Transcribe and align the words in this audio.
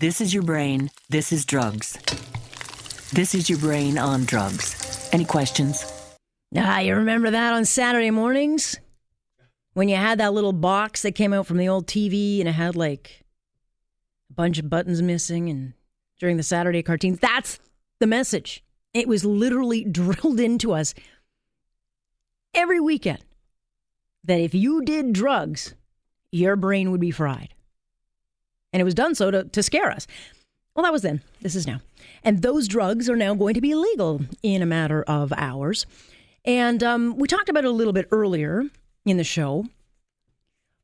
This 0.00 0.22
is 0.22 0.32
your 0.32 0.42
brain. 0.42 0.90
This 1.10 1.30
is 1.30 1.44
drugs. 1.44 1.98
This 3.12 3.34
is 3.34 3.50
your 3.50 3.58
brain 3.58 3.98
on 3.98 4.24
drugs. 4.24 5.10
Any 5.12 5.26
questions? 5.26 5.84
Ah, 6.56 6.78
you 6.78 6.94
remember 6.94 7.30
that 7.30 7.52
on 7.52 7.66
Saturday 7.66 8.10
mornings? 8.10 8.80
When 9.74 9.90
you 9.90 9.96
had 9.96 10.18
that 10.18 10.32
little 10.32 10.54
box 10.54 11.02
that 11.02 11.14
came 11.14 11.34
out 11.34 11.46
from 11.46 11.58
the 11.58 11.68
old 11.68 11.86
TV 11.86 12.40
and 12.40 12.48
it 12.48 12.52
had 12.52 12.76
like 12.76 13.26
a 14.30 14.32
bunch 14.32 14.58
of 14.58 14.70
buttons 14.70 15.02
missing 15.02 15.50
and 15.50 15.74
during 16.18 16.38
the 16.38 16.42
Saturday 16.42 16.82
cartoons. 16.82 17.18
That's 17.18 17.58
the 17.98 18.06
message. 18.06 18.64
It 18.94 19.06
was 19.06 19.26
literally 19.26 19.84
drilled 19.90 20.40
into 20.40 20.72
us 20.72 20.94
every 22.54 22.80
weekend 22.80 23.22
that 24.24 24.40
if 24.40 24.54
you 24.54 24.82
did 24.82 25.12
drugs, 25.12 25.74
your 26.32 26.56
brain 26.56 26.90
would 26.90 27.00
be 27.02 27.10
fried. 27.10 27.52
And 28.72 28.80
it 28.80 28.84
was 28.84 28.94
done 28.94 29.14
so 29.14 29.30
to, 29.30 29.44
to 29.44 29.62
scare 29.62 29.90
us. 29.90 30.06
Well, 30.74 30.84
that 30.84 30.92
was 30.92 31.02
then. 31.02 31.22
This 31.40 31.54
is 31.54 31.66
now. 31.66 31.80
And 32.22 32.42
those 32.42 32.68
drugs 32.68 33.08
are 33.10 33.16
now 33.16 33.34
going 33.34 33.54
to 33.54 33.60
be 33.60 33.72
illegal 33.72 34.20
in 34.42 34.62
a 34.62 34.66
matter 34.66 35.02
of 35.02 35.32
hours. 35.36 35.86
And 36.44 36.82
um, 36.82 37.16
we 37.16 37.26
talked 37.28 37.48
about 37.48 37.64
it 37.64 37.68
a 37.68 37.72
little 37.72 37.92
bit 37.92 38.08
earlier 38.10 38.64
in 39.04 39.16
the 39.16 39.24
show. 39.24 39.66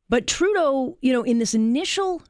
But 0.08 0.26
Trudeau, 0.26 0.98
you 1.00 1.12
know, 1.12 1.22
in 1.22 1.38
this 1.38 1.54
initial 1.54 2.22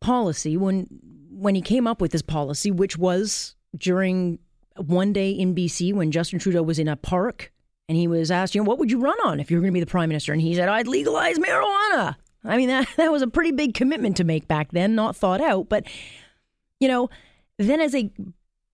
policy, 0.00 0.56
when 0.56 0.86
when 1.30 1.54
he 1.54 1.62
came 1.62 1.86
up 1.86 2.00
with 2.00 2.12
this 2.12 2.22
policy, 2.22 2.70
which 2.70 2.98
was 2.98 3.54
during 3.76 4.38
one 4.76 5.12
day 5.12 5.30
in 5.30 5.54
BC 5.54 5.94
when 5.94 6.10
Justin 6.10 6.38
Trudeau 6.38 6.62
was 6.62 6.78
in 6.78 6.88
a 6.88 6.96
park 6.96 7.52
and 7.88 7.96
he 7.96 8.06
was 8.06 8.30
asked, 8.30 8.54
you 8.54 8.60
know, 8.60 8.68
what 8.68 8.78
would 8.78 8.90
you 8.90 9.00
run 9.00 9.16
on 9.24 9.40
if 9.40 9.50
you 9.50 9.56
were 9.56 9.60
going 9.62 9.72
to 9.72 9.74
be 9.74 9.80
the 9.80 9.86
prime 9.86 10.08
minister? 10.08 10.32
And 10.32 10.40
he 10.40 10.54
said, 10.54 10.68
I'd 10.68 10.86
legalize 10.86 11.38
marijuana. 11.38 12.16
I 12.44 12.56
mean, 12.56 12.68
that, 12.68 12.88
that 12.96 13.12
was 13.12 13.22
a 13.22 13.28
pretty 13.28 13.52
big 13.52 13.74
commitment 13.74 14.16
to 14.18 14.24
make 14.24 14.48
back 14.48 14.72
then, 14.72 14.94
not 14.94 15.16
thought 15.16 15.40
out. 15.40 15.68
But, 15.68 15.86
you 16.78 16.88
know, 16.88 17.10
then 17.58 17.80
as 17.80 17.92
they 17.92 18.10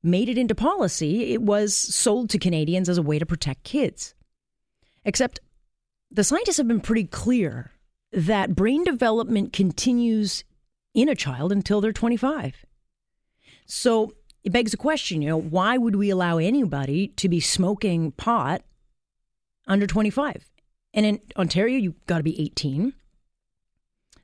made 0.03 0.29
it 0.29 0.39
into 0.39 0.55
policy, 0.55 1.33
it 1.33 1.43
was 1.43 1.75
sold 1.75 2.31
to 2.31 2.39
Canadians 2.39 2.89
as 2.89 2.99
a 2.99 3.03
way 3.03 3.19
to 3.19 3.27
protect 3.27 3.65
kids. 3.65 4.15
Except 5.05 5.41
the 6.11 6.25
scientists 6.25 6.57
have 6.57 6.69
been 6.69 6.81
pretty 6.81 7.05
clear 7.05 7.73
that 8.13 8.55
brain 8.55 8.85
development 8.85 9.53
continues 9.53 10.45
in 10.95 11.09
a 11.09 11.15
child 11.15 11.53
until 11.53 11.81
they're 11.81 11.93
25. 11.93 12.65
So 13.67 14.13
it 14.45 14.53
begs 14.53 14.71
the 14.71 14.77
question, 14.77 15.23
you 15.23 15.29
know, 15.29 15.41
why 15.41 15.77
would 15.77 15.97
we 15.97 16.09
allow 16.09 16.39
anybody 16.39 17.09
to 17.09 17.29
be 17.29 17.41
smoking 17.41 18.13
pot 18.13 18.63
under 19.67 19.87
25? 19.87 20.49
And 20.95 21.05
in 21.05 21.21
Ontario, 21.37 21.77
you've 21.79 22.07
got 22.07 22.19
to 22.19 22.23
be 22.23 22.41
18. 22.41 22.95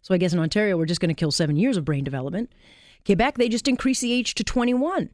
So 0.02 0.14
I 0.14 0.18
guess 0.18 0.32
in 0.32 0.38
Ontario, 0.38 0.76
we're 0.76 0.86
just 0.86 1.00
going 1.00 1.14
to 1.14 1.18
kill 1.18 1.30
seven 1.30 1.56
years 1.56 1.76
of 1.76 1.84
brain 1.84 2.04
development. 2.04 2.52
Quebec, 3.06 3.38
they 3.38 3.48
just 3.48 3.68
increased 3.68 4.02
the 4.02 4.12
age 4.12 4.34
to 4.34 4.44
21. 4.44 5.10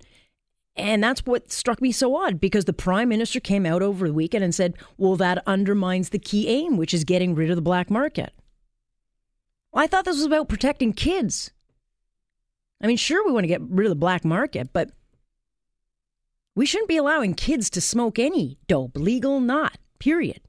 And 0.76 1.02
that's 1.02 1.26
what 1.26 1.50
struck 1.50 1.80
me 1.80 1.92
so 1.92 2.16
odd 2.16 2.40
because 2.40 2.64
the 2.64 2.72
prime 2.72 3.08
minister 3.08 3.40
came 3.40 3.66
out 3.66 3.82
over 3.82 4.06
the 4.06 4.14
weekend 4.14 4.44
and 4.44 4.54
said, 4.54 4.74
well, 4.96 5.16
that 5.16 5.42
undermines 5.46 6.10
the 6.10 6.18
key 6.18 6.48
aim, 6.48 6.76
which 6.76 6.94
is 6.94 7.04
getting 7.04 7.34
rid 7.34 7.50
of 7.50 7.56
the 7.56 7.62
black 7.62 7.90
market. 7.90 8.32
Well, 9.72 9.84
I 9.84 9.86
thought 9.88 10.04
this 10.04 10.16
was 10.16 10.24
about 10.24 10.48
protecting 10.48 10.92
kids. 10.92 11.50
I 12.80 12.86
mean, 12.86 12.96
sure, 12.96 13.26
we 13.26 13.32
want 13.32 13.44
to 13.44 13.48
get 13.48 13.60
rid 13.62 13.86
of 13.86 13.90
the 13.90 13.96
black 13.96 14.24
market, 14.24 14.72
but 14.72 14.90
we 16.54 16.64
shouldn't 16.64 16.88
be 16.88 16.96
allowing 16.96 17.34
kids 17.34 17.68
to 17.70 17.80
smoke 17.80 18.18
any 18.18 18.58
dope, 18.68 18.96
legal 18.96 19.40
not, 19.40 19.78
period. 19.98 20.40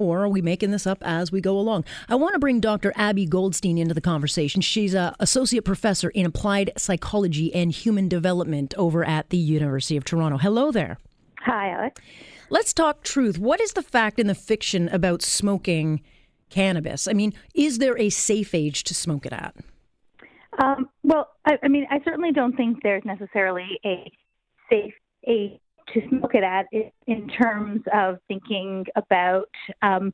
Or 0.00 0.24
are 0.24 0.28
we 0.28 0.40
making 0.40 0.70
this 0.70 0.86
up 0.86 0.98
as 1.02 1.30
we 1.30 1.42
go 1.42 1.58
along? 1.58 1.84
I 2.08 2.14
want 2.14 2.32
to 2.32 2.38
bring 2.38 2.58
Dr. 2.58 2.90
Abby 2.96 3.26
Goldstein 3.26 3.76
into 3.76 3.92
the 3.92 4.00
conversation. 4.00 4.62
She's 4.62 4.94
an 4.94 5.14
associate 5.20 5.62
professor 5.62 6.08
in 6.08 6.24
applied 6.24 6.72
psychology 6.78 7.54
and 7.54 7.70
human 7.70 8.08
development 8.08 8.72
over 8.78 9.04
at 9.04 9.28
the 9.28 9.36
University 9.36 9.98
of 9.98 10.04
Toronto. 10.04 10.38
Hello 10.38 10.72
there. 10.72 10.98
Hi, 11.40 11.70
Alex. 11.72 12.00
Let's 12.48 12.72
talk 12.72 13.02
truth. 13.02 13.38
What 13.38 13.60
is 13.60 13.74
the 13.74 13.82
fact 13.82 14.18
in 14.18 14.26
the 14.26 14.34
fiction 14.34 14.88
about 14.88 15.20
smoking 15.20 16.00
cannabis? 16.48 17.06
I 17.06 17.12
mean, 17.12 17.34
is 17.54 17.76
there 17.76 17.98
a 17.98 18.08
safe 18.08 18.54
age 18.54 18.84
to 18.84 18.94
smoke 18.94 19.26
it 19.26 19.34
at? 19.34 19.54
Um, 20.62 20.88
well, 21.02 21.28
I, 21.44 21.58
I 21.62 21.68
mean, 21.68 21.86
I 21.90 22.00
certainly 22.04 22.32
don't 22.32 22.56
think 22.56 22.82
there's 22.82 23.04
necessarily 23.04 23.78
a 23.84 24.10
safe 24.70 24.94
age 25.28 25.60
to 25.94 26.00
smoke 26.08 26.34
it 26.34 26.44
at 26.44 26.66
in 27.06 27.28
terms 27.28 27.82
of 27.92 28.18
thinking 28.28 28.84
about 28.96 29.50
um, 29.82 30.12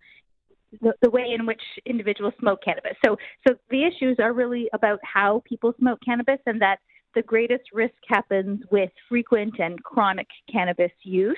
the, 0.80 0.92
the, 1.02 1.10
way 1.10 1.34
in 1.38 1.46
which 1.46 1.60
individuals 1.86 2.34
smoke 2.40 2.60
cannabis. 2.64 2.92
So, 3.04 3.16
so 3.46 3.54
the 3.70 3.84
issues 3.84 4.16
are 4.20 4.32
really 4.32 4.68
about 4.72 4.98
how 5.02 5.42
people 5.46 5.74
smoke 5.78 6.00
cannabis, 6.04 6.38
and 6.46 6.60
that 6.60 6.78
the 7.14 7.22
greatest 7.22 7.64
risk 7.72 7.94
happens 8.08 8.62
with 8.70 8.90
frequent 9.08 9.54
and 9.58 9.82
chronic 9.82 10.26
cannabis 10.52 10.92
use. 11.02 11.36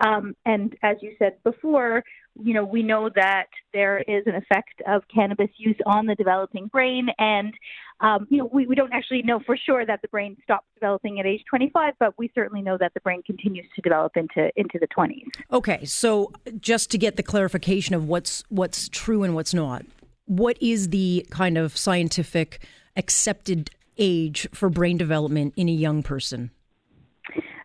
Um, 0.00 0.34
and 0.46 0.74
as 0.82 0.96
you 1.00 1.14
said 1.18 1.42
before, 1.44 2.02
you 2.40 2.54
know, 2.54 2.64
we 2.64 2.82
know 2.82 3.10
that 3.14 3.46
there 3.72 3.98
is 3.98 4.24
an 4.26 4.34
effect 4.34 4.80
of 4.86 5.02
cannabis 5.14 5.50
use 5.56 5.76
on 5.84 6.06
the 6.06 6.14
developing 6.14 6.66
brain. 6.68 7.08
And, 7.18 7.52
um, 8.00 8.26
you 8.30 8.38
know, 8.38 8.50
we, 8.52 8.66
we 8.66 8.74
don't 8.74 8.92
actually 8.92 9.22
know 9.22 9.40
for 9.44 9.56
sure 9.56 9.84
that 9.84 10.00
the 10.02 10.08
brain 10.08 10.36
stops 10.42 10.66
developing 10.74 11.20
at 11.20 11.26
age 11.26 11.42
25, 11.48 11.94
but 11.98 12.16
we 12.18 12.30
certainly 12.34 12.62
know 12.62 12.78
that 12.78 12.94
the 12.94 13.00
brain 13.00 13.22
continues 13.22 13.66
to 13.76 13.82
develop 13.82 14.16
into, 14.16 14.50
into 14.56 14.78
the 14.80 14.88
20s. 14.88 15.26
Okay. 15.52 15.84
So 15.84 16.32
just 16.58 16.90
to 16.92 16.98
get 16.98 17.16
the 17.16 17.22
clarification 17.22 17.94
of 17.94 18.08
what's, 18.08 18.44
what's 18.48 18.88
true 18.88 19.22
and 19.22 19.34
what's 19.34 19.52
not, 19.52 19.84
what 20.24 20.56
is 20.60 20.88
the 20.88 21.26
kind 21.30 21.58
of 21.58 21.76
scientific 21.76 22.64
accepted 22.96 23.70
age 23.98 24.48
for 24.52 24.70
brain 24.70 24.96
development 24.96 25.52
in 25.56 25.68
a 25.68 25.72
young 25.72 26.02
person? 26.02 26.50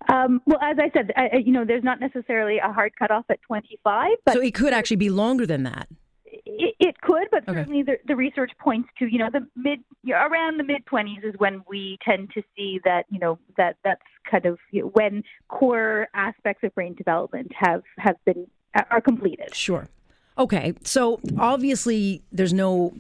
Um, 0.08 0.42
well, 0.46 0.60
as 0.62 0.78
I 0.80 0.90
said, 0.94 1.12
I, 1.16 1.38
you 1.38 1.52
know, 1.52 1.66
there's 1.66 1.84
not 1.84 2.00
necessarily 2.00 2.60
a 2.60 2.72
hard 2.72 2.94
cutoff 2.98 3.26
at 3.30 3.42
25, 3.42 4.12
but 4.26 4.34
so 4.34 4.42
it 4.42 4.54
could 4.54 4.74
actually 4.74 4.98
be 4.98 5.10
longer 5.10 5.46
than 5.46 5.64
that. 5.64 5.88
It, 6.26 6.76
it 6.80 7.02
could, 7.02 7.28
but 7.32 7.44
okay. 7.48 7.60
certainly 7.60 7.84
the, 7.84 7.98
the, 8.08 8.16
research 8.16 8.52
points 8.60 8.90
to 9.00 9.08
you 9.08 9.18
know 9.18 9.30
the 9.32 9.48
mid 9.56 9.80
around 10.10 10.58
the 10.58 10.64
mid 10.64 10.86
20s 10.86 11.24
is 11.24 11.34
when 11.38 11.64
we 11.70 11.98
tend 12.04 12.32
to 12.34 12.42
see 12.56 12.80
that 12.84 13.06
you 13.10 13.20
know 13.20 13.38
that 13.58 13.78
that's 13.84 14.02
kind 14.30 14.46
of 14.46 14.58
you 14.72 14.82
know, 14.82 14.88
when 14.94 15.24
core 15.50 16.08
aspects 16.14 16.64
of 16.64 16.74
brain 16.76 16.94
development 16.96 17.52
have 17.56 17.84
have 17.98 18.16
been 18.26 18.48
are 18.92 19.02
completed. 19.02 19.56
Sure. 19.56 19.90
Okay, 20.38 20.74
so 20.84 21.20
obviously 21.38 22.22
there's 22.32 22.54
no 22.54 22.94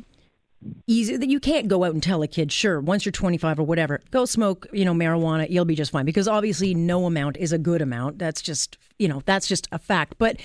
easy 0.87 1.17
that 1.17 1.29
you 1.29 1.39
can't 1.39 1.67
go 1.67 1.83
out 1.83 1.93
and 1.93 2.01
tell 2.01 2.21
a 2.21 2.27
kid, 2.27 2.51
sure, 2.51 2.79
once 2.79 3.05
you're 3.05 3.11
25 3.11 3.59
or 3.59 3.63
whatever, 3.63 4.01
go 4.11 4.25
smoke, 4.25 4.67
you 4.73 4.85
know, 4.85 4.93
marijuana, 4.93 5.49
you'll 5.49 5.65
be 5.65 5.75
just 5.75 5.91
fine 5.91 6.05
because 6.05 6.27
obviously 6.27 6.73
no 6.73 7.05
amount 7.05 7.37
is 7.37 7.51
a 7.51 7.57
good 7.57 7.81
amount. 7.81 8.19
That's 8.19 8.41
just, 8.41 8.77
you 8.97 9.07
know, 9.07 9.21
that's 9.25 9.47
just 9.47 9.67
a 9.71 9.79
fact. 9.79 10.15
But 10.17 10.37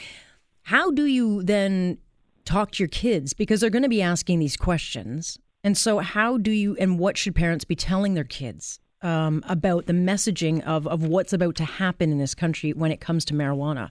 how 0.62 0.91
do 0.91 1.06
you 1.06 1.43
then 1.43 1.99
talk 2.45 2.72
to 2.72 2.83
your 2.83 2.89
kids 2.89 3.33
because 3.33 3.61
they're 3.61 3.71
going 3.71 3.83
to 3.83 3.89
be 3.89 4.03
asking 4.03 4.39
these 4.39 4.56
questions? 4.56 5.39
And 5.65 5.77
so 5.78 5.99
how 5.99 6.39
do 6.39 6.51
you 6.51 6.77
and 6.78 6.99
what 6.99 7.17
should 7.17 7.34
parents 7.34 7.65
be 7.65 7.77
telling 7.77 8.15
their 8.15 8.25
kids 8.25 8.81
um, 9.01 9.42
about 9.48 9.86
the 9.86 9.92
messaging 9.92 10.63
of, 10.65 10.86
of 10.86 11.04
what's 11.04 11.33
about 11.33 11.57
to 11.57 11.65
happen 11.65 12.10
in 12.10 12.19
this 12.19 12.34
country 12.34 12.72
when 12.72 12.92
it 12.92 13.01
comes 13.01 13.25
to 13.27 13.34
marijuana? 13.34 13.91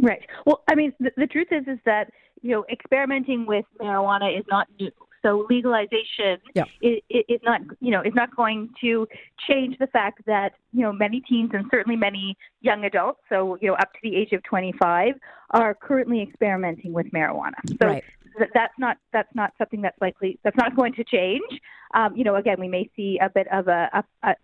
Right. 0.00 0.20
Well, 0.46 0.62
I 0.70 0.74
mean, 0.74 0.92
the, 1.00 1.10
the 1.16 1.26
truth 1.26 1.48
is, 1.50 1.66
is 1.66 1.78
that 1.84 2.10
you 2.42 2.50
know, 2.50 2.64
experimenting 2.70 3.46
with 3.46 3.64
marijuana 3.80 4.38
is 4.38 4.44
not 4.50 4.68
new. 4.78 4.90
So 5.22 5.46
legalization 5.50 6.38
yeah. 6.54 6.64
is, 6.80 7.00
is 7.10 7.40
not, 7.42 7.60
you 7.80 7.90
know, 7.90 8.00
is 8.02 8.14
not 8.14 8.34
going 8.34 8.70
to 8.80 9.06
change 9.48 9.76
the 9.78 9.86
fact 9.88 10.24
that 10.26 10.52
you 10.72 10.82
know 10.82 10.92
many 10.92 11.20
teens 11.20 11.50
and 11.52 11.64
certainly 11.70 11.96
many 11.96 12.36
young 12.60 12.84
adults, 12.84 13.20
so 13.28 13.56
you 13.60 13.68
know 13.68 13.74
up 13.74 13.92
to 13.92 13.98
the 14.02 14.16
age 14.16 14.32
of 14.32 14.42
25, 14.44 15.14
are 15.50 15.74
currently 15.74 16.22
experimenting 16.22 16.92
with 16.92 17.06
marijuana. 17.06 17.58
So 17.80 17.86
right. 17.86 18.04
th- 18.38 18.50
that's 18.54 18.74
not 18.78 18.98
that's 19.12 19.34
not 19.34 19.52
something 19.58 19.82
that's 19.82 20.00
likely 20.00 20.38
that's 20.44 20.56
not 20.56 20.76
going 20.76 20.94
to 20.94 21.04
change. 21.04 21.60
Um, 21.94 22.16
you 22.16 22.24
know, 22.24 22.36
again, 22.36 22.56
we 22.58 22.68
may 22.68 22.90
see 22.94 23.18
a 23.20 23.30
bit 23.30 23.46
of 23.52 23.68
a, 23.68 23.88
a, 23.92 24.28
a 24.28 24.34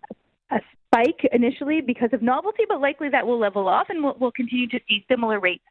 a 0.51 0.59
spike 0.87 1.27
initially 1.31 1.81
because 1.81 2.09
of 2.13 2.21
novelty, 2.21 2.63
but 2.67 2.79
likely 2.79 3.09
that 3.09 3.25
will 3.25 3.39
level 3.39 3.67
off 3.67 3.87
and 3.89 4.03
we'll, 4.03 4.15
we'll 4.19 4.31
continue 4.31 4.67
to 4.67 4.79
see 4.87 5.05
similar 5.09 5.39
rates 5.39 5.63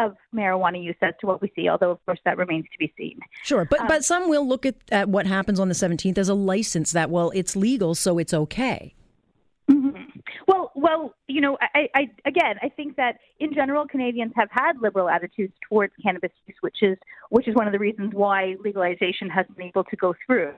of 0.00 0.16
marijuana 0.34 0.82
use 0.82 0.96
as 1.02 1.14
to 1.20 1.26
what 1.26 1.40
we 1.40 1.52
see, 1.56 1.68
although 1.68 1.90
of 1.90 2.04
course 2.06 2.18
that 2.24 2.36
remains 2.36 2.66
to 2.72 2.78
be 2.78 2.92
seen. 2.96 3.18
Sure, 3.44 3.64
but 3.64 3.80
um, 3.80 3.86
but 3.88 4.04
some 4.04 4.28
will 4.28 4.46
look 4.46 4.66
at, 4.66 4.76
at 4.90 5.08
what 5.08 5.26
happens 5.26 5.58
on 5.58 5.68
the 5.68 5.74
17th 5.74 6.18
as 6.18 6.28
a 6.28 6.34
license 6.34 6.92
that 6.92 7.10
well, 7.10 7.30
it's 7.34 7.56
legal, 7.56 7.94
so 7.94 8.18
it's 8.18 8.34
okay. 8.34 8.94
Mm-hmm. 9.70 10.20
Well, 10.46 10.70
well, 10.76 11.14
you 11.26 11.40
know, 11.40 11.58
I, 11.60 11.88
I 11.94 12.10
again, 12.24 12.56
I 12.62 12.68
think 12.68 12.96
that 12.96 13.18
in 13.40 13.52
general, 13.52 13.86
Canadians 13.86 14.32
have 14.36 14.48
had 14.50 14.80
liberal 14.80 15.08
attitudes 15.08 15.54
towards 15.68 15.92
cannabis 16.02 16.30
use, 16.46 16.56
which 16.60 16.82
is 16.82 16.96
which 17.30 17.48
is 17.48 17.54
one 17.54 17.66
of 17.66 17.72
the 17.72 17.78
reasons 17.78 18.12
why 18.14 18.54
legalization 18.62 19.28
has 19.30 19.46
been 19.56 19.66
able 19.66 19.84
to 19.84 19.96
go 19.96 20.14
through. 20.26 20.54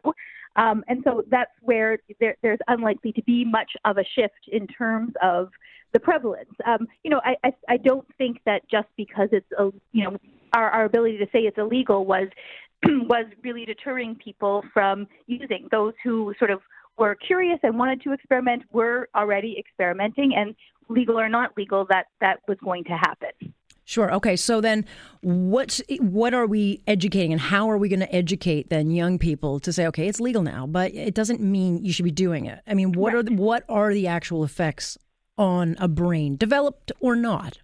Um, 0.57 0.85
and 0.89 1.03
so 1.05 1.25
that's 1.31 1.51
where 1.63 1.99
there, 2.21 2.37
there's 2.43 2.59
unlikely 2.69 3.13
to 3.13 3.23
be 3.23 3.45
much 3.45 3.71
of 3.85 3.99
a 3.99 4.05
shift 4.15 4.49
in 4.51 4.67
terms 4.67 5.13
of 5.23 5.51
the 5.93 6.01
prevalence. 6.01 6.51
Um, 6.67 6.87
you 7.03 7.11
know, 7.11 7.21
I, 7.25 7.37
I, 7.45 7.53
I 7.69 7.77
don't 7.79 8.07
think 8.19 8.41
that 8.45 8.69
just 8.71 8.89
because 8.97 9.29
it's 9.33 9.51
a, 9.59 9.71
you 9.93 10.05
know 10.05 10.19
our, 10.53 10.71
our 10.71 10.85
ability 10.85 11.19
to 11.19 11.27
say 11.27 11.41
it's 11.41 11.59
illegal 11.59 12.05
was 12.05 12.29
was 12.85 13.27
really 13.43 13.65
deterring 13.65 14.15
people 14.15 14.65
from 14.73 15.07
using. 15.27 15.69
Those 15.71 15.95
who 16.05 16.35
sort 16.39 16.51
of 16.51 16.61
were 16.97 17.15
curious 17.15 17.59
and 17.63 17.79
wanted 17.79 18.03
to 18.03 18.13
experiment 18.13 18.65
were 18.73 19.09
already 19.15 19.57
experimenting, 19.59 20.35
and 20.37 20.55
legal 20.89 21.19
or 21.19 21.29
not 21.29 21.57
legal, 21.57 21.87
that 21.91 22.07
that 22.21 22.41
was 22.49 22.59
going 22.63 22.85
to 22.85 22.93
happen. 22.93 23.48
Sure. 23.89 24.13
Okay. 24.13 24.37
So 24.37 24.61
then, 24.61 24.85
what's 25.23 25.81
what 25.99 26.35
are 26.35 26.47
we 26.47 26.83
educating, 26.87 27.33
and 27.33 27.41
how 27.41 27.71
are 27.71 27.79
we 27.79 27.89
going 27.89 28.01
to 28.01 28.15
educate 28.15 28.69
then 28.69 28.91
young 28.91 29.19
people 29.19 29.59
to 29.61 29.73
say, 29.73 29.87
okay, 29.87 30.07
it's 30.07 30.21
legal 30.21 30.43
now, 30.43 30.67
but 30.67 30.93
it 30.95 31.15
doesn't 31.15 31.41
mean 31.41 31.83
you 31.83 31.91
should 31.91 32.05
be 32.05 32.11
doing 32.11 32.45
it. 32.45 32.61
I 32.67 32.75
mean, 32.75 32.93
what 32.93 33.15
right. 33.15 33.21
are 33.21 33.23
the, 33.23 33.33
what 33.33 33.65
are 33.67 33.95
the 33.95 34.07
actual 34.07 34.45
effects 34.45 34.99
on 35.39 35.75
a 35.81 35.89
brain, 35.89 36.37
developed 36.37 36.93
or 37.01 37.17
not? 37.17 37.61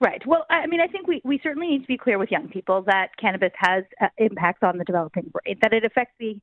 Right. 0.00 0.26
Well, 0.26 0.46
I 0.48 0.66
mean, 0.66 0.80
I 0.80 0.86
think 0.86 1.08
we, 1.08 1.20
we 1.26 1.40
certainly 1.42 1.68
need 1.68 1.82
to 1.82 1.88
be 1.88 1.98
clear 1.98 2.18
with 2.18 2.30
young 2.30 2.48
people 2.48 2.80
that 2.86 3.08
cannabis 3.20 3.52
has 3.56 3.84
uh, 4.00 4.06
impacts 4.16 4.62
on 4.62 4.78
the 4.78 4.84
developing 4.84 5.30
brain, 5.30 5.58
that 5.60 5.74
it 5.74 5.84
affects 5.84 6.14
the 6.18 6.40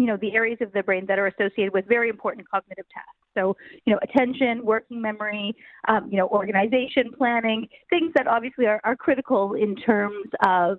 you 0.00 0.06
know 0.06 0.16
the 0.16 0.32
areas 0.34 0.58
of 0.62 0.72
the 0.72 0.82
brain 0.82 1.04
that 1.06 1.18
are 1.18 1.26
associated 1.26 1.74
with 1.74 1.86
very 1.86 2.08
important 2.08 2.48
cognitive 2.48 2.86
tasks 2.92 3.10
so 3.34 3.54
you 3.84 3.92
know 3.92 4.00
attention 4.02 4.64
working 4.64 5.00
memory 5.00 5.54
um, 5.88 6.08
you 6.10 6.16
know 6.16 6.26
organization 6.28 7.10
planning 7.16 7.68
things 7.90 8.10
that 8.14 8.26
obviously 8.26 8.66
are, 8.66 8.80
are 8.82 8.96
critical 8.96 9.54
in 9.54 9.76
terms 9.76 10.26
of 10.46 10.78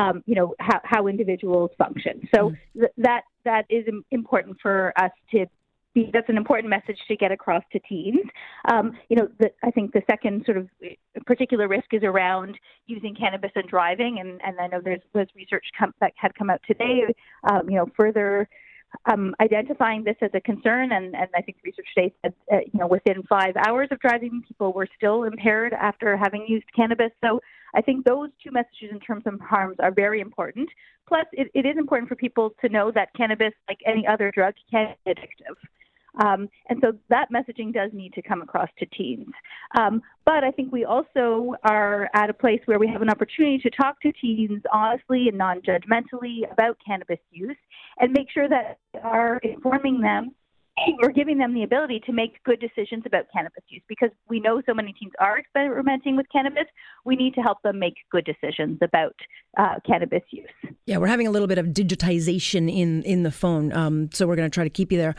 um, 0.00 0.22
you 0.26 0.36
know 0.36 0.54
how, 0.60 0.80
how 0.84 1.06
individuals 1.08 1.70
function 1.76 2.20
so 2.32 2.50
mm. 2.50 2.56
th- 2.74 2.92
that 2.96 3.22
that 3.44 3.64
is 3.68 3.84
important 4.12 4.56
for 4.62 4.92
us 4.96 5.10
to 5.32 5.46
be, 5.94 6.10
that's 6.12 6.28
an 6.28 6.36
important 6.36 6.70
message 6.70 6.98
to 7.08 7.16
get 7.16 7.32
across 7.32 7.64
to 7.72 7.80
teens. 7.80 8.20
Um, 8.70 8.96
you 9.08 9.16
know, 9.16 9.28
the, 9.38 9.50
I 9.64 9.70
think 9.70 9.92
the 9.92 10.02
second 10.08 10.44
sort 10.44 10.56
of 10.56 10.68
particular 11.26 11.68
risk 11.68 11.92
is 11.92 12.02
around 12.02 12.58
using 12.86 13.14
cannabis 13.14 13.50
and 13.54 13.68
driving, 13.68 14.18
and, 14.20 14.40
and 14.44 14.58
I 14.60 14.66
know 14.66 14.80
there's 14.82 15.00
was 15.14 15.26
research 15.34 15.66
that 16.00 16.12
had 16.16 16.34
come 16.34 16.50
out 16.50 16.60
today. 16.66 17.02
Um, 17.50 17.68
you 17.68 17.76
know, 17.76 17.86
further 17.98 18.48
um, 19.10 19.34
identifying 19.40 20.04
this 20.04 20.16
as 20.20 20.30
a 20.34 20.40
concern, 20.40 20.92
and, 20.92 21.14
and 21.14 21.28
I 21.34 21.42
think 21.42 21.58
research 21.64 21.86
today 21.94 22.12
said, 22.22 22.34
uh, 22.52 22.56
you 22.58 22.78
know, 22.78 22.86
within 22.86 23.22
five 23.28 23.54
hours 23.56 23.88
of 23.90 24.00
driving, 24.00 24.42
people 24.46 24.72
were 24.72 24.88
still 24.96 25.24
impaired 25.24 25.72
after 25.72 26.16
having 26.16 26.44
used 26.48 26.66
cannabis. 26.74 27.10
So 27.22 27.40
I 27.74 27.82
think 27.82 28.04
those 28.04 28.30
two 28.42 28.50
messages 28.50 28.90
in 28.90 29.00
terms 29.00 29.24
of 29.26 29.40
harms 29.40 29.76
are 29.80 29.92
very 29.92 30.20
important. 30.20 30.68
Plus, 31.06 31.26
it, 31.32 31.50
it 31.54 31.66
is 31.66 31.76
important 31.76 32.08
for 32.08 32.16
people 32.16 32.50
to 32.60 32.68
know 32.68 32.90
that 32.92 33.08
cannabis, 33.16 33.52
like 33.68 33.78
any 33.86 34.06
other 34.06 34.30
drug, 34.30 34.54
can 34.70 34.94
be 35.04 35.12
addictive. 35.12 35.56
Um, 36.18 36.48
and 36.68 36.80
so 36.82 36.92
that 37.08 37.28
messaging 37.32 37.72
does 37.72 37.90
need 37.92 38.12
to 38.14 38.22
come 38.22 38.42
across 38.42 38.68
to 38.78 38.86
teens. 38.86 39.32
Um, 39.78 40.02
but 40.24 40.44
I 40.44 40.50
think 40.50 40.72
we 40.72 40.84
also 40.84 41.54
are 41.64 42.08
at 42.14 42.30
a 42.30 42.34
place 42.34 42.60
where 42.66 42.78
we 42.78 42.88
have 42.88 43.02
an 43.02 43.10
opportunity 43.10 43.58
to 43.58 43.70
talk 43.70 44.00
to 44.02 44.12
teens 44.12 44.62
honestly 44.72 45.28
and 45.28 45.38
non 45.38 45.60
judgmentally 45.60 46.50
about 46.50 46.76
cannabis 46.84 47.18
use 47.30 47.56
and 47.98 48.12
make 48.12 48.30
sure 48.30 48.48
that 48.48 48.78
we 48.94 49.00
are 49.00 49.38
informing 49.38 50.00
them 50.00 50.34
we're 51.00 51.12
giving 51.12 51.38
them 51.38 51.54
the 51.54 51.62
ability 51.62 52.00
to 52.06 52.12
make 52.12 52.42
good 52.44 52.60
decisions 52.60 53.04
about 53.06 53.26
cannabis 53.32 53.62
use 53.68 53.82
because 53.88 54.10
we 54.28 54.40
know 54.40 54.62
so 54.66 54.74
many 54.74 54.94
teens 54.98 55.12
are 55.18 55.38
experimenting 55.38 56.16
with 56.16 56.26
cannabis. 56.32 56.64
We 57.04 57.16
need 57.16 57.34
to 57.34 57.40
help 57.40 57.62
them 57.62 57.78
make 57.78 57.94
good 58.10 58.24
decisions 58.24 58.78
about 58.82 59.14
uh, 59.58 59.76
cannabis 59.86 60.22
use. 60.30 60.48
Yeah, 60.86 60.98
we're 60.98 61.08
having 61.08 61.26
a 61.26 61.30
little 61.30 61.48
bit 61.48 61.58
of 61.58 61.66
digitization 61.66 62.74
in 62.74 63.02
in 63.02 63.22
the 63.22 63.30
phone, 63.30 63.72
um, 63.72 64.10
so 64.12 64.26
we're 64.26 64.36
going 64.36 64.50
to 64.50 64.54
try 64.54 64.64
to 64.64 64.70
keep 64.70 64.92
you 64.92 64.98
there. 64.98 65.14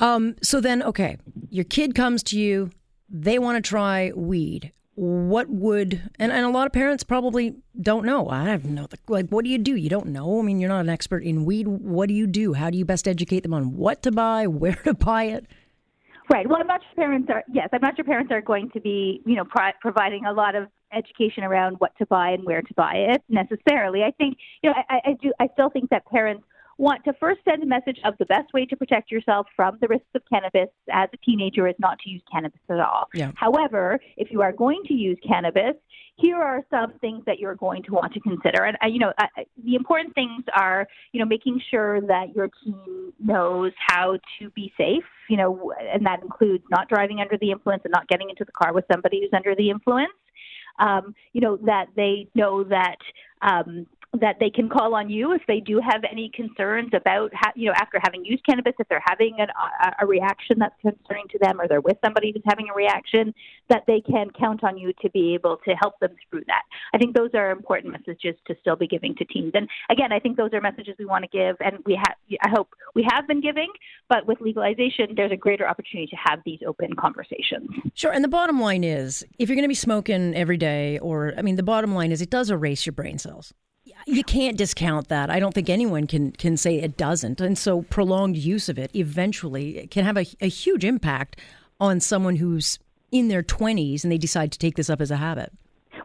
Um, 0.00 0.36
so 0.42 0.60
then, 0.60 0.82
okay, 0.82 1.18
your 1.48 1.64
kid 1.64 1.94
comes 1.94 2.22
to 2.24 2.38
you, 2.38 2.70
they 3.08 3.38
want 3.38 3.62
to 3.62 3.68
try 3.68 4.12
weed 4.14 4.72
what 4.96 5.48
would 5.48 6.10
and, 6.18 6.30
and 6.30 6.46
a 6.46 6.50
lot 6.50 6.66
of 6.66 6.72
parents 6.72 7.02
probably 7.02 7.56
don't 7.80 8.04
know. 8.04 8.28
I 8.28 8.44
have 8.44 8.64
no 8.64 8.86
like 9.08 9.28
what 9.30 9.44
do 9.44 9.50
you 9.50 9.58
do? 9.58 9.74
You 9.74 9.88
don't 9.88 10.06
know? 10.06 10.38
I 10.38 10.42
mean 10.42 10.60
you're 10.60 10.68
not 10.68 10.80
an 10.80 10.88
expert 10.88 11.24
in 11.24 11.44
weed. 11.44 11.66
What 11.66 12.08
do 12.08 12.14
you 12.14 12.26
do? 12.26 12.52
How 12.52 12.70
do 12.70 12.78
you 12.78 12.84
best 12.84 13.08
educate 13.08 13.40
them 13.40 13.54
on 13.54 13.76
what 13.76 14.02
to 14.02 14.12
buy 14.12 14.46
where 14.46 14.76
to 14.84 14.94
buy 14.94 15.24
it? 15.24 15.46
Right. 16.32 16.48
Well 16.48 16.58
i'm 16.60 16.66
not 16.66 16.80
sure 16.82 17.04
parents 17.04 17.28
are 17.30 17.42
yes 17.52 17.68
i'm 17.72 17.80
not 17.80 17.96
sure 17.96 18.04
parents 18.04 18.32
are 18.32 18.40
going 18.40 18.70
to 18.70 18.80
be 18.80 19.20
you 19.26 19.34
know 19.34 19.44
pro- 19.44 19.72
providing 19.80 20.26
a 20.26 20.32
lot 20.32 20.54
of 20.54 20.68
education 20.92 21.42
around 21.42 21.76
what 21.80 21.90
to 21.98 22.06
buy 22.06 22.30
and 22.30 22.44
where 22.44 22.62
to 22.62 22.74
buy 22.74 22.94
it 22.94 23.22
necessarily. 23.28 24.04
I 24.04 24.12
think 24.12 24.38
you 24.62 24.70
know 24.70 24.76
I, 24.88 25.00
I 25.04 25.12
do 25.20 25.32
i 25.40 25.48
still 25.54 25.70
think 25.70 25.90
that 25.90 26.06
parents 26.06 26.44
want 26.78 27.04
to 27.04 27.12
first 27.14 27.40
send 27.48 27.62
a 27.62 27.66
message 27.66 27.98
of 28.04 28.14
the 28.18 28.26
best 28.26 28.52
way 28.52 28.66
to 28.66 28.76
protect 28.76 29.10
yourself 29.10 29.46
from 29.54 29.78
the 29.80 29.88
risks 29.88 30.08
of 30.14 30.22
cannabis 30.30 30.68
as 30.90 31.08
a 31.12 31.16
teenager 31.18 31.66
is 31.68 31.74
not 31.78 31.98
to 32.00 32.10
use 32.10 32.22
cannabis 32.30 32.60
at 32.68 32.80
all. 32.80 33.08
Yeah. 33.14 33.32
However, 33.36 34.00
if 34.16 34.30
you 34.30 34.42
are 34.42 34.52
going 34.52 34.82
to 34.86 34.94
use 34.94 35.18
cannabis, 35.26 35.74
here 36.16 36.36
are 36.36 36.62
some 36.70 36.92
things 37.00 37.24
that 37.26 37.38
you're 37.38 37.56
going 37.56 37.82
to 37.84 37.92
want 37.92 38.12
to 38.14 38.20
consider. 38.20 38.64
And, 38.64 38.76
uh, 38.82 38.86
you 38.86 38.98
know, 38.98 39.12
uh, 39.18 39.26
the 39.64 39.74
important 39.74 40.14
things 40.14 40.44
are, 40.56 40.86
you 41.12 41.20
know, 41.20 41.26
making 41.26 41.60
sure 41.70 42.00
that 42.02 42.34
your 42.34 42.50
teen 42.62 43.12
knows 43.18 43.72
how 43.78 44.18
to 44.38 44.50
be 44.50 44.72
safe, 44.76 45.04
you 45.28 45.36
know, 45.36 45.72
and 45.92 46.06
that 46.06 46.22
includes 46.22 46.64
not 46.70 46.88
driving 46.88 47.20
under 47.20 47.36
the 47.38 47.50
influence 47.50 47.82
and 47.84 47.92
not 47.92 48.06
getting 48.08 48.30
into 48.30 48.44
the 48.44 48.52
car 48.52 48.72
with 48.72 48.84
somebody 48.90 49.20
who's 49.20 49.32
under 49.34 49.54
the 49.56 49.70
influence. 49.70 50.12
Um, 50.78 51.14
you 51.32 51.40
know, 51.40 51.56
that 51.66 51.86
they 51.94 52.26
know 52.34 52.64
that 52.64 52.96
um, 53.42 53.86
that 54.20 54.36
they 54.38 54.50
can 54.50 54.68
call 54.68 54.94
on 54.94 55.10
you 55.10 55.32
if 55.32 55.42
they 55.48 55.60
do 55.60 55.80
have 55.80 56.02
any 56.10 56.30
concerns 56.34 56.90
about, 56.94 57.32
ha- 57.34 57.52
you 57.56 57.66
know, 57.66 57.74
after 57.76 57.98
having 58.02 58.24
used 58.24 58.44
cannabis, 58.46 58.72
if 58.78 58.88
they're 58.88 59.02
having 59.04 59.36
an, 59.38 59.48
a, 59.82 60.04
a 60.04 60.06
reaction 60.06 60.56
that's 60.58 60.74
concerning 60.80 61.26
to 61.30 61.38
them 61.40 61.60
or 61.60 61.66
they're 61.66 61.80
with 61.80 61.96
somebody 62.04 62.30
who's 62.32 62.42
having 62.46 62.68
a 62.70 62.74
reaction, 62.74 63.34
that 63.68 63.82
they 63.86 64.00
can 64.00 64.30
count 64.38 64.62
on 64.62 64.78
you 64.78 64.92
to 65.02 65.10
be 65.10 65.34
able 65.34 65.58
to 65.64 65.72
help 65.80 65.98
them 65.98 66.10
through 66.30 66.44
that. 66.46 66.62
I 66.92 66.98
think 66.98 67.16
those 67.16 67.30
are 67.34 67.50
important 67.50 67.92
messages 67.92 68.36
to 68.46 68.54
still 68.60 68.76
be 68.76 68.86
giving 68.86 69.16
to 69.16 69.24
teens. 69.24 69.52
And 69.54 69.68
again, 69.90 70.12
I 70.12 70.20
think 70.20 70.36
those 70.36 70.52
are 70.52 70.60
messages 70.60 70.94
we 70.98 71.06
want 71.06 71.24
to 71.24 71.28
give, 71.28 71.56
and 71.60 71.78
we 71.84 71.96
have, 71.96 72.14
I 72.42 72.50
hope 72.50 72.68
we 72.94 73.06
have 73.10 73.26
been 73.26 73.40
giving, 73.40 73.70
but 74.08 74.26
with 74.26 74.40
legalization, 74.40 75.14
there's 75.16 75.32
a 75.32 75.36
greater 75.36 75.66
opportunity 75.66 76.06
to 76.08 76.16
have 76.24 76.38
these 76.44 76.60
open 76.66 76.94
conversations. 76.94 77.68
Sure. 77.94 78.12
And 78.12 78.22
the 78.22 78.28
bottom 78.28 78.60
line 78.60 78.84
is 78.84 79.24
if 79.38 79.48
you're 79.48 79.56
going 79.56 79.64
to 79.64 79.68
be 79.68 79.74
smoking 79.74 80.34
every 80.34 80.56
day, 80.56 80.98
or, 81.00 81.34
I 81.36 81.42
mean, 81.42 81.56
the 81.56 81.62
bottom 81.64 81.94
line 81.94 82.12
is 82.12 82.22
it 82.22 82.30
does 82.30 82.50
erase 82.50 82.86
your 82.86 82.92
brain 82.92 83.18
cells 83.18 83.52
you 84.06 84.24
can't 84.24 84.56
discount 84.56 85.08
that. 85.08 85.30
I 85.30 85.38
don't 85.40 85.54
think 85.54 85.68
anyone 85.68 86.06
can 86.06 86.32
can 86.32 86.56
say 86.56 86.78
it 86.78 86.96
doesn't. 86.96 87.40
And 87.40 87.56
so 87.56 87.82
prolonged 87.82 88.36
use 88.36 88.68
of 88.68 88.78
it 88.78 88.94
eventually 88.94 89.86
can 89.90 90.04
have 90.04 90.16
a, 90.16 90.26
a 90.40 90.48
huge 90.48 90.84
impact 90.84 91.40
on 91.80 92.00
someone 92.00 92.36
who's 92.36 92.78
in 93.12 93.28
their 93.28 93.42
20s 93.42 94.02
and 94.02 94.12
they 94.12 94.18
decide 94.18 94.50
to 94.52 94.58
take 94.58 94.76
this 94.76 94.90
up 94.90 95.00
as 95.00 95.10
a 95.10 95.16
habit. 95.16 95.52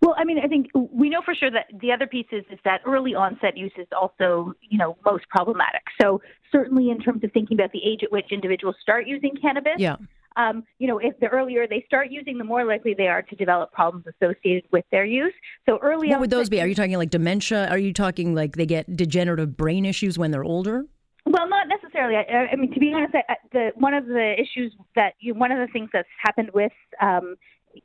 Well, 0.01 0.15
I 0.17 0.23
mean, 0.23 0.39
I 0.39 0.47
think 0.47 0.67
we 0.73 1.09
know 1.09 1.21
for 1.23 1.33
sure 1.33 1.51
that 1.51 1.65
the 1.81 1.91
other 1.91 2.07
piece 2.07 2.27
is, 2.31 2.45
is 2.51 2.59
that 2.63 2.81
early 2.85 3.15
onset 3.15 3.57
use 3.57 3.71
is 3.77 3.87
also, 3.99 4.53
you 4.61 4.77
know, 4.77 4.97
most 5.05 5.27
problematic. 5.29 5.81
So 5.99 6.21
certainly 6.51 6.89
in 6.89 6.99
terms 6.99 7.23
of 7.23 7.31
thinking 7.31 7.59
about 7.59 7.71
the 7.71 7.81
age 7.83 8.01
at 8.03 8.11
which 8.11 8.31
individuals 8.31 8.75
start 8.81 9.07
using 9.07 9.35
cannabis, 9.41 9.73
yeah 9.77 9.97
um, 10.37 10.63
you 10.77 10.87
know, 10.87 10.99
if 10.99 11.19
the 11.19 11.27
earlier 11.27 11.67
they 11.67 11.83
start 11.87 12.11
using, 12.11 12.37
the 12.37 12.43
more 12.43 12.65
likely 12.65 12.93
they 12.93 13.07
are 13.07 13.21
to 13.21 13.35
develop 13.35 13.71
problems 13.71 14.05
associated 14.07 14.63
with 14.71 14.85
their 14.91 15.05
use. 15.05 15.33
So 15.67 15.79
early. 15.81 16.09
What 16.09 16.19
would 16.19 16.29
those 16.29 16.49
be? 16.49 16.61
Are 16.61 16.67
you 16.67 16.75
talking 16.75 16.97
like 16.97 17.09
dementia? 17.09 17.67
Are 17.69 17.77
you 17.77 17.93
talking 17.93 18.35
like 18.35 18.55
they 18.55 18.65
get 18.65 18.95
degenerative 18.95 19.57
brain 19.57 19.85
issues 19.85 20.17
when 20.17 20.31
they're 20.31 20.43
older? 20.43 20.85
Well, 21.25 21.47
not 21.47 21.67
necessarily. 21.67 22.15
I, 22.15 22.47
I 22.51 22.55
mean, 22.55 22.73
to 22.73 22.79
be 22.79 22.93
honest, 22.93 23.13
I, 23.15 23.35
the 23.51 23.71
one 23.75 23.93
of 23.93 24.05
the 24.05 24.33
issues 24.39 24.73
that 24.95 25.13
you, 25.19 25.33
one 25.33 25.51
of 25.51 25.59
the 25.59 25.71
things 25.71 25.89
that's 25.93 26.07
happened 26.23 26.49
with 26.53 26.71
um, 27.01 27.35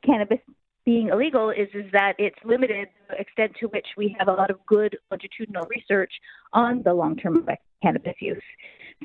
cannabis 0.03 0.39
being 0.85 1.09
illegal 1.09 1.49
is 1.49 1.67
is 1.73 1.85
that 1.91 2.13
it's 2.17 2.37
limited 2.45 2.87
the 3.09 3.19
extent 3.19 3.53
to 3.59 3.67
which 3.67 3.87
we 3.97 4.15
have 4.17 4.27
a 4.27 4.31
lot 4.31 4.49
of 4.49 4.63
good 4.65 4.97
longitudinal 5.11 5.65
research 5.69 6.11
on 6.53 6.81
the 6.83 6.93
long 6.93 7.15
term 7.15 7.37
effects 7.37 7.63
of 7.65 7.81
cannabis 7.81 8.15
use. 8.19 8.43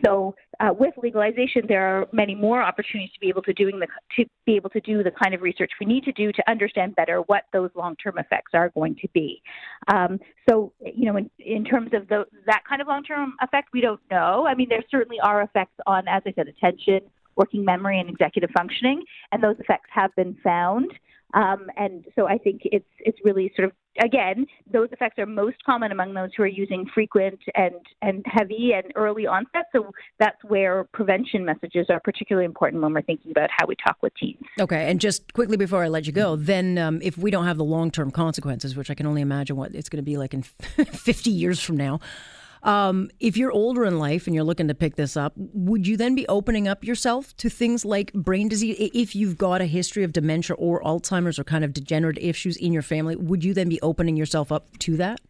So 0.04 0.34
uh, 0.60 0.72
with 0.78 0.92
legalization, 1.02 1.62
there 1.66 1.86
are 1.86 2.06
many 2.12 2.34
more 2.34 2.62
opportunities 2.62 3.10
to 3.14 3.20
be 3.20 3.28
able 3.28 3.42
to 3.42 3.52
doing 3.54 3.78
the 3.78 3.86
to 4.16 4.26
be 4.44 4.56
able 4.56 4.68
to 4.70 4.80
do 4.80 5.02
the 5.02 5.10
kind 5.10 5.34
of 5.34 5.40
research 5.40 5.70
we 5.80 5.86
need 5.86 6.04
to 6.04 6.12
do 6.12 6.30
to 6.32 6.50
understand 6.50 6.94
better 6.94 7.20
what 7.22 7.44
those 7.52 7.70
long 7.74 7.96
term 7.96 8.18
effects 8.18 8.52
are 8.52 8.68
going 8.70 8.94
to 8.96 9.08
be. 9.14 9.42
Um, 9.88 10.20
so 10.48 10.72
you 10.80 11.06
know, 11.06 11.16
in, 11.16 11.30
in 11.38 11.64
terms 11.64 11.90
of 11.94 12.08
the, 12.08 12.26
that 12.46 12.62
kind 12.68 12.82
of 12.82 12.88
long 12.88 13.02
term 13.02 13.34
effect, 13.40 13.70
we 13.72 13.80
don't 13.80 14.00
know. 14.10 14.46
I 14.46 14.54
mean, 14.54 14.68
there 14.68 14.84
certainly 14.90 15.18
are 15.20 15.42
effects 15.42 15.76
on, 15.86 16.06
as 16.08 16.22
I 16.26 16.32
said, 16.32 16.48
attention, 16.48 17.00
working 17.36 17.64
memory, 17.64 17.98
and 17.98 18.10
executive 18.10 18.50
functioning, 18.50 19.02
and 19.32 19.42
those 19.42 19.56
effects 19.58 19.88
have 19.92 20.14
been 20.14 20.36
found. 20.44 20.92
Um, 21.32 21.68
and 21.76 22.04
so 22.16 22.26
I 22.26 22.38
think 22.38 22.62
it's 22.64 22.84
it's 22.98 23.18
really 23.24 23.52
sort 23.56 23.66
of 23.66 23.72
again, 23.98 24.46
those 24.72 24.88
effects 24.92 25.18
are 25.18 25.26
most 25.26 25.56
common 25.64 25.92
among 25.92 26.14
those 26.14 26.30
who 26.36 26.42
are 26.42 26.48
using 26.48 26.86
frequent 26.92 27.40
and, 27.54 27.74
and 28.02 28.24
heavy 28.26 28.72
and 28.74 28.92
early 28.96 29.26
onset. 29.26 29.66
So 29.72 29.90
that's 30.18 30.42
where 30.44 30.84
prevention 30.92 31.44
messages 31.44 31.86
are 31.90 32.00
particularly 32.00 32.46
important 32.46 32.82
when 32.82 32.92
we're 32.94 33.02
thinking 33.02 33.30
about 33.30 33.50
how 33.56 33.66
we 33.66 33.74
talk 33.76 33.96
with 34.02 34.12
teens. 34.16 34.40
Okay, 34.58 34.90
and 34.90 35.00
just 35.00 35.32
quickly 35.32 35.56
before 35.56 35.82
I 35.82 35.88
let 35.88 36.06
you 36.06 36.12
go, 36.12 36.36
then 36.36 36.78
um, 36.78 37.00
if 37.02 37.18
we 37.18 37.30
don't 37.30 37.46
have 37.46 37.56
the 37.56 37.64
long 37.64 37.90
term 37.90 38.10
consequences, 38.10 38.76
which 38.76 38.90
I 38.90 38.94
can 38.94 39.06
only 39.06 39.22
imagine 39.22 39.56
what 39.56 39.74
it's 39.74 39.88
going 39.88 40.02
to 40.02 40.08
be 40.08 40.16
like 40.16 40.34
in 40.34 40.42
50 40.42 41.30
years 41.30 41.60
from 41.60 41.76
now. 41.76 42.00
Um, 42.62 43.10
if 43.20 43.36
you're 43.36 43.52
older 43.52 43.84
in 43.84 43.98
life 43.98 44.26
and 44.26 44.34
you're 44.34 44.44
looking 44.44 44.68
to 44.68 44.74
pick 44.74 44.96
this 44.96 45.16
up, 45.16 45.32
would 45.36 45.86
you 45.86 45.96
then 45.96 46.14
be 46.14 46.26
opening 46.28 46.68
up 46.68 46.84
yourself 46.84 47.34
to 47.38 47.48
things 47.48 47.84
like 47.84 48.12
brain 48.12 48.48
disease? 48.48 48.76
If 48.78 49.16
you've 49.16 49.38
got 49.38 49.60
a 49.60 49.66
history 49.66 50.04
of 50.04 50.12
dementia 50.12 50.56
or 50.56 50.82
Alzheimer's 50.82 51.38
or 51.38 51.44
kind 51.44 51.64
of 51.64 51.72
degenerative 51.72 52.22
issues 52.22 52.56
in 52.56 52.72
your 52.72 52.82
family, 52.82 53.16
would 53.16 53.44
you 53.44 53.54
then 53.54 53.68
be 53.68 53.80
opening 53.80 54.16
yourself 54.16 54.52
up 54.52 54.76
to 54.80 54.96
that? 54.98 55.20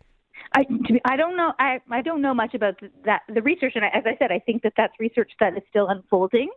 I, 0.56 0.64
I 1.04 1.16
don't 1.16 1.36
know. 1.36 1.52
I, 1.60 1.78
I 1.90 2.02
don't 2.02 2.20
know 2.20 2.34
much 2.34 2.54
about 2.54 2.74
that. 3.04 3.22
The 3.32 3.42
research, 3.42 3.72
and 3.76 3.84
as 3.84 4.02
I 4.04 4.16
said, 4.18 4.32
I 4.32 4.40
think 4.40 4.62
that 4.62 4.72
that's 4.76 4.92
research 4.98 5.30
that 5.38 5.56
is 5.56 5.62
still 5.70 5.88
unfolding. 5.88 6.48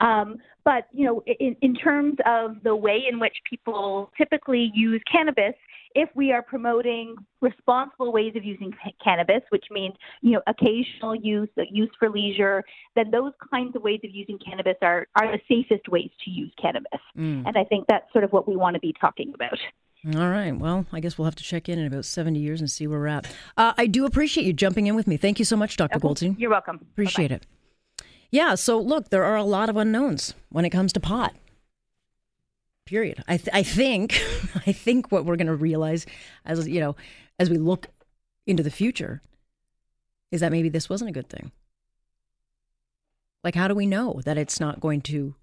Um, 0.00 0.38
but 0.64 0.88
you 0.92 1.06
know, 1.06 1.22
in, 1.26 1.56
in 1.62 1.74
terms 1.74 2.16
of 2.26 2.62
the 2.64 2.74
way 2.74 3.04
in 3.08 3.20
which 3.20 3.36
people 3.48 4.10
typically 4.18 4.72
use 4.74 5.00
cannabis, 5.10 5.54
if 5.96 6.10
we 6.14 6.30
are 6.30 6.42
promoting 6.42 7.16
responsible 7.40 8.12
ways 8.12 8.34
of 8.36 8.44
using 8.44 8.72
cannabis, 9.02 9.42
which 9.48 9.64
means 9.70 9.94
you 10.20 10.32
know 10.32 10.42
occasional 10.46 11.14
use, 11.14 11.48
use 11.70 11.90
for 11.98 12.10
leisure, 12.10 12.62
then 12.94 13.10
those 13.10 13.32
kinds 13.50 13.74
of 13.74 13.82
ways 13.82 14.00
of 14.04 14.10
using 14.12 14.38
cannabis 14.38 14.76
are 14.82 15.08
are 15.16 15.32
the 15.32 15.40
safest 15.48 15.88
ways 15.88 16.10
to 16.24 16.30
use 16.30 16.52
cannabis. 16.60 17.00
Mm. 17.16 17.46
And 17.46 17.56
I 17.56 17.64
think 17.64 17.86
that's 17.88 18.10
sort 18.12 18.24
of 18.24 18.32
what 18.32 18.46
we 18.46 18.56
want 18.56 18.74
to 18.74 18.80
be 18.80 18.94
talking 19.00 19.32
about. 19.34 19.58
All 20.14 20.28
right. 20.28 20.56
Well, 20.56 20.86
I 20.92 21.00
guess 21.00 21.18
we'll 21.18 21.24
have 21.24 21.34
to 21.36 21.42
check 21.42 21.68
in 21.68 21.78
in 21.80 21.86
about 21.86 22.04
70 22.04 22.38
years 22.38 22.60
and 22.60 22.70
see 22.70 22.86
where 22.86 23.00
we're 23.00 23.08
at. 23.08 23.26
Uh, 23.56 23.72
I 23.76 23.86
do 23.86 24.04
appreciate 24.04 24.46
you 24.46 24.52
jumping 24.52 24.86
in 24.86 24.94
with 24.94 25.08
me. 25.08 25.16
Thank 25.16 25.40
you 25.40 25.44
so 25.44 25.56
much, 25.56 25.76
Dr. 25.76 25.96
Okay. 25.96 26.02
Goldstein. 26.02 26.36
You're 26.38 26.50
welcome. 26.50 26.78
Appreciate 26.92 27.30
Bye-bye. 27.30 27.46
it. 28.02 28.06
Yeah. 28.30 28.54
So, 28.54 28.78
look, 28.78 29.08
there 29.08 29.24
are 29.24 29.36
a 29.36 29.42
lot 29.42 29.68
of 29.68 29.76
unknowns 29.76 30.34
when 30.50 30.64
it 30.64 30.70
comes 30.70 30.92
to 30.92 31.00
pot. 31.00 31.34
Period. 32.86 33.22
I, 33.26 33.36
th- 33.36 33.50
I 33.52 33.62
think, 33.62 34.12
I 34.66 34.72
think 34.72 35.12
what 35.12 35.24
we're 35.24 35.36
going 35.36 35.48
to 35.48 35.54
realize 35.54 36.06
as 36.44 36.66
you 36.66 36.80
know, 36.80 36.96
as 37.38 37.50
we 37.50 37.58
look 37.58 37.88
into 38.46 38.62
the 38.62 38.70
future, 38.70 39.20
is 40.30 40.40
that 40.40 40.52
maybe 40.52 40.68
this 40.68 40.88
wasn't 40.88 41.10
a 41.10 41.12
good 41.12 41.28
thing. 41.28 41.50
Like, 43.44 43.54
how 43.54 43.68
do 43.68 43.74
we 43.74 43.86
know 43.86 44.20
that 44.24 44.38
it's 44.38 44.58
not 44.58 44.80
going 44.80 45.02
to 45.02 45.34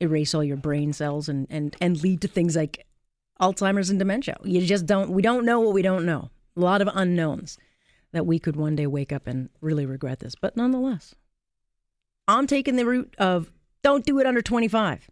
erase 0.00 0.34
all 0.34 0.44
your 0.44 0.56
brain 0.56 0.92
cells 0.92 1.28
and 1.28 1.46
and 1.50 1.76
and 1.80 2.02
lead 2.02 2.20
to 2.22 2.28
things 2.28 2.56
like 2.56 2.86
Alzheimer's 3.40 3.90
and 3.90 3.98
dementia? 3.98 4.36
You 4.42 4.60
just 4.62 4.86
don't. 4.86 5.10
We 5.10 5.22
don't 5.22 5.44
know 5.44 5.60
what 5.60 5.74
we 5.74 5.82
don't 5.82 6.06
know. 6.06 6.30
A 6.56 6.60
lot 6.60 6.82
of 6.82 6.88
unknowns 6.92 7.58
that 8.12 8.26
we 8.26 8.38
could 8.38 8.56
one 8.56 8.76
day 8.76 8.86
wake 8.86 9.12
up 9.12 9.26
and 9.26 9.50
really 9.60 9.86
regret 9.86 10.20
this. 10.20 10.34
But 10.34 10.56
nonetheless, 10.56 11.14
I'm 12.26 12.46
taking 12.46 12.76
the 12.76 12.86
route 12.86 13.14
of 13.18 13.52
don't 13.82 14.04
do 14.04 14.18
it 14.18 14.26
under 14.26 14.42
25. 14.42 15.08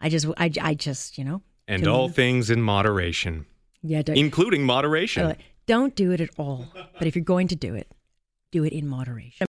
I 0.00 0.08
just, 0.08 0.26
I, 0.36 0.50
I 0.60 0.74
just, 0.74 1.18
you 1.18 1.24
know. 1.24 1.42
And 1.66 1.86
all 1.86 2.08
things 2.08 2.50
in 2.50 2.62
moderation. 2.62 3.46
Yeah, 3.82 4.02
including 4.06 4.64
moderation. 4.64 5.24
Uh, 5.24 5.34
don't 5.66 5.94
do 5.94 6.12
it 6.12 6.20
at 6.20 6.30
all. 6.38 6.66
But 6.98 7.06
if 7.06 7.14
you're 7.14 7.24
going 7.24 7.48
to 7.48 7.56
do 7.56 7.74
it, 7.74 7.90
do 8.50 8.64
it 8.64 8.72
in 8.72 8.88
moderation. 8.88 9.46